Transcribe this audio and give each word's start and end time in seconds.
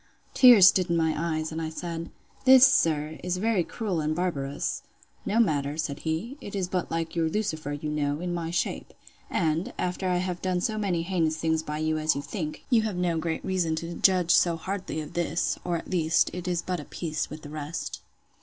Tears 0.33 0.65
stood 0.65 0.89
in 0.89 0.97
my 0.97 1.13
eyes, 1.15 1.51
and 1.51 1.61
I 1.61 1.69
said, 1.69 2.09
This, 2.45 2.65
sir, 2.65 3.19
is 3.23 3.37
very 3.37 3.63
cruel 3.63 4.01
and 4.01 4.15
barbarous.—No 4.15 5.39
matter, 5.39 5.77
said 5.77 5.99
he; 5.99 6.39
it 6.41 6.55
is 6.55 6.67
but 6.67 6.89
like 6.89 7.15
your 7.15 7.29
Lucifer, 7.29 7.73
you 7.73 7.87
know, 7.87 8.19
in 8.19 8.33
my 8.33 8.49
shape! 8.49 8.95
And, 9.29 9.71
after 9.77 10.07
I 10.09 10.17
have 10.17 10.41
done 10.41 10.59
so 10.59 10.79
many 10.79 11.03
heinous 11.03 11.37
things 11.37 11.61
by 11.61 11.77
you 11.77 11.99
as 11.99 12.15
you 12.15 12.23
think, 12.23 12.65
you 12.71 12.81
have 12.81 12.95
no 12.95 13.19
great 13.19 13.45
reason 13.45 13.75
to 13.75 13.93
judge 13.93 14.31
so 14.33 14.55
hardly 14.57 15.01
of 15.01 15.13
this; 15.13 15.59
or, 15.63 15.77
at 15.77 15.87
least, 15.91 16.31
it 16.33 16.47
is 16.47 16.63
but 16.63 16.79
of 16.79 16.87
a 16.87 16.89
piece 16.89 17.29
with 17.29 17.43
the 17.43 17.49
rest. 17.51 18.01